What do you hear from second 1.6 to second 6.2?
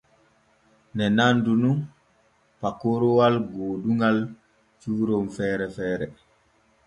nun pakoroowal gooduŋal cuuron feere feere.